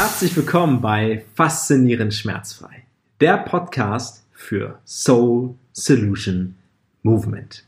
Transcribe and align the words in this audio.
Herzlich 0.00 0.36
willkommen 0.36 0.80
bei 0.80 1.24
Faszinierend 1.34 2.14
Schmerzfrei, 2.14 2.84
der 3.18 3.36
Podcast 3.36 4.24
für 4.30 4.78
Soul 4.84 5.56
Solution 5.72 6.54
Movement. 7.02 7.64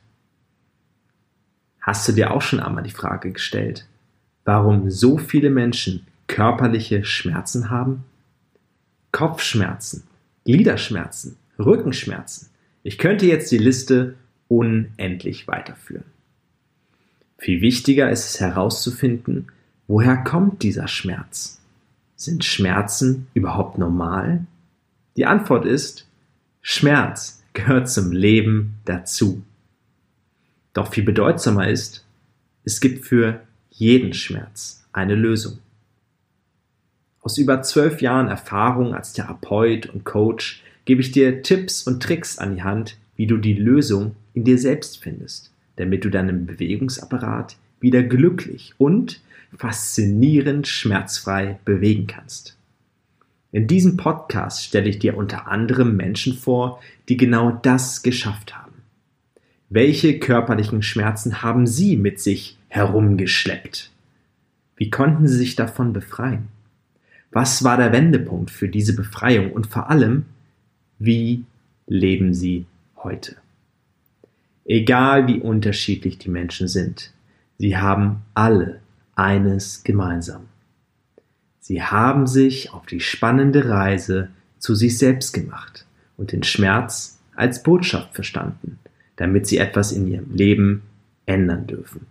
Hast 1.80 2.06
du 2.06 2.12
dir 2.12 2.30
auch 2.30 2.40
schon 2.40 2.60
einmal 2.60 2.84
die 2.84 2.92
Frage 2.92 3.32
gestellt, 3.32 3.88
warum 4.44 4.92
so 4.92 5.18
viele 5.18 5.50
Menschen 5.50 6.06
körperliche 6.28 7.04
Schmerzen 7.04 7.68
haben? 7.68 8.04
Kopfschmerzen, 9.10 10.04
Gliederschmerzen, 10.44 11.36
Rückenschmerzen. 11.58 12.48
Ich 12.84 12.98
könnte 12.98 13.26
jetzt 13.26 13.50
die 13.50 13.58
Liste 13.58 14.14
unendlich 14.46 15.48
weiterführen. 15.48 16.04
Viel 17.38 17.60
wichtiger 17.60 18.08
ist 18.08 18.26
es 18.26 18.40
herauszufinden, 18.40 19.48
woher 19.88 20.18
kommt 20.18 20.62
dieser 20.62 20.86
Schmerz? 20.86 21.59
Sind 22.20 22.44
Schmerzen 22.44 23.28
überhaupt 23.32 23.78
normal? 23.78 24.44
Die 25.16 25.24
Antwort 25.24 25.64
ist, 25.64 26.06
Schmerz 26.60 27.42
gehört 27.54 27.88
zum 27.88 28.12
Leben 28.12 28.74
dazu. 28.84 29.42
Doch 30.74 30.92
viel 30.92 31.02
bedeutsamer 31.02 31.70
ist, 31.70 32.04
es 32.62 32.82
gibt 32.82 33.06
für 33.06 33.40
jeden 33.70 34.12
Schmerz 34.12 34.84
eine 34.92 35.14
Lösung. 35.14 35.60
Aus 37.22 37.38
über 37.38 37.62
zwölf 37.62 38.02
Jahren 38.02 38.28
Erfahrung 38.28 38.94
als 38.94 39.14
Therapeut 39.14 39.86
und 39.86 40.04
Coach 40.04 40.62
gebe 40.84 41.00
ich 41.00 41.12
dir 41.12 41.42
Tipps 41.42 41.84
und 41.84 42.02
Tricks 42.02 42.36
an 42.36 42.54
die 42.54 42.62
Hand, 42.62 42.98
wie 43.16 43.28
du 43.28 43.38
die 43.38 43.54
Lösung 43.54 44.14
in 44.34 44.44
dir 44.44 44.58
selbst 44.58 45.02
findest, 45.02 45.54
damit 45.76 46.04
du 46.04 46.10
deinen 46.10 46.44
Bewegungsapparat 46.44 47.56
wieder 47.80 48.02
glücklich 48.02 48.74
und 48.78 49.20
faszinierend 49.56 50.68
schmerzfrei 50.68 51.58
bewegen 51.64 52.06
kannst. 52.06 52.56
In 53.52 53.66
diesem 53.66 53.96
Podcast 53.96 54.64
stelle 54.64 54.88
ich 54.88 55.00
dir 55.00 55.16
unter 55.16 55.48
anderem 55.48 55.96
Menschen 55.96 56.34
vor, 56.34 56.80
die 57.08 57.16
genau 57.16 57.50
das 57.50 58.02
geschafft 58.02 58.56
haben. 58.56 58.70
Welche 59.68 60.18
körperlichen 60.18 60.82
Schmerzen 60.82 61.42
haben 61.42 61.66
sie 61.66 61.96
mit 61.96 62.20
sich 62.20 62.56
herumgeschleppt? 62.68 63.90
Wie 64.76 64.90
konnten 64.90 65.26
sie 65.26 65.36
sich 65.36 65.56
davon 65.56 65.92
befreien? 65.92 66.48
Was 67.32 67.62
war 67.62 67.76
der 67.76 67.92
Wendepunkt 67.92 68.50
für 68.50 68.68
diese 68.68 68.94
Befreiung 68.94 69.52
und 69.52 69.66
vor 69.66 69.90
allem, 69.90 70.26
wie 70.98 71.44
leben 71.86 72.34
sie 72.34 72.66
heute? 72.96 73.36
Egal 74.64 75.26
wie 75.26 75.40
unterschiedlich 75.40 76.18
die 76.18 76.30
Menschen 76.30 76.68
sind, 76.68 77.12
sie 77.60 77.76
haben 77.76 78.22
alle 78.32 78.80
eines 79.14 79.84
gemeinsam. 79.84 80.48
Sie 81.60 81.82
haben 81.82 82.26
sich 82.26 82.72
auf 82.72 82.86
die 82.86 83.00
spannende 83.00 83.68
Reise 83.68 84.30
zu 84.58 84.74
sich 84.74 84.96
selbst 84.96 85.34
gemacht 85.34 85.84
und 86.16 86.32
den 86.32 86.42
Schmerz 86.42 87.20
als 87.36 87.62
Botschaft 87.62 88.14
verstanden, 88.14 88.78
damit 89.16 89.46
sie 89.46 89.58
etwas 89.58 89.92
in 89.92 90.08
ihrem 90.08 90.34
Leben 90.34 90.82
ändern 91.26 91.66
dürfen. 91.66 92.06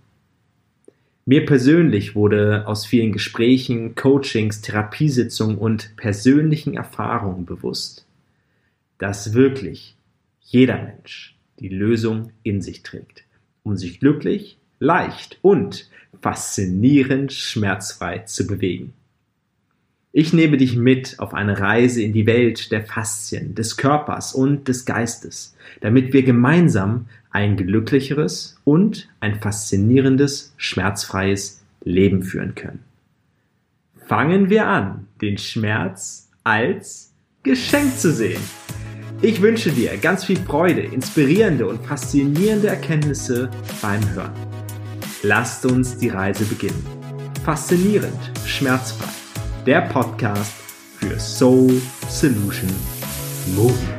Mir 1.25 1.47
persönlich 1.47 2.13
wurde 2.13 2.67
aus 2.67 2.85
vielen 2.85 3.11
Gesprächen, 3.11 3.95
Coachings, 3.95 4.61
Therapiesitzungen 4.61 5.57
und 5.57 5.95
persönlichen 5.95 6.75
Erfahrungen 6.75 7.47
bewusst, 7.47 8.05
dass 8.99 9.33
wirklich 9.33 9.95
jeder 10.41 10.79
Mensch 10.79 11.35
die 11.59 11.69
Lösung 11.69 12.33
in 12.43 12.61
sich 12.61 12.83
trägt, 12.83 13.23
um 13.63 13.77
sich 13.77 13.99
glücklich, 13.99 14.59
leicht 14.79 15.37
und 15.41 15.89
faszinierend 16.21 17.31
schmerzfrei 17.31 18.19
zu 18.19 18.47
bewegen. 18.47 18.93
Ich 20.11 20.33
nehme 20.33 20.57
dich 20.57 20.75
mit 20.75 21.19
auf 21.19 21.35
eine 21.35 21.59
Reise 21.59 22.01
in 22.01 22.13
die 22.13 22.25
Welt 22.25 22.71
der 22.71 22.83
Faszien, 22.83 23.53
des 23.53 23.77
Körpers 23.77 24.33
und 24.33 24.67
des 24.67 24.85
Geistes, 24.85 25.55
damit 25.81 26.13
wir 26.13 26.23
gemeinsam 26.23 27.05
ein 27.29 27.57
glücklicheres 27.57 28.59
und 28.63 29.07
ein 29.19 29.39
faszinierendes, 29.39 30.53
schmerzfreies 30.57 31.63
Leben 31.83 32.23
führen 32.23 32.55
können. 32.55 32.83
Fangen 34.07 34.49
wir 34.49 34.65
an, 34.67 35.07
den 35.21 35.37
Schmerz 35.37 36.29
als 36.43 37.13
Geschenk 37.43 37.95
zu 37.95 38.11
sehen. 38.11 38.41
Ich 39.21 39.41
wünsche 39.41 39.71
dir 39.71 39.95
ganz 39.97 40.25
viel 40.25 40.39
Freude, 40.39 40.81
inspirierende 40.81 41.67
und 41.67 41.85
faszinierende 41.85 42.69
Erkenntnisse 42.69 43.51
beim 43.81 44.09
Hören. 44.15 44.48
Lasst 45.21 45.65
uns 45.65 45.97
die 45.97 46.07
Reise 46.07 46.45
beginnen. 46.45 46.85
Faszinierend, 47.43 48.31
schmerzfrei. 48.45 49.09
Der 49.65 49.81
Podcast 49.81 50.53
für 50.97 51.19
Soul 51.19 51.81
Solution 52.07 52.69
Movement. 53.53 53.98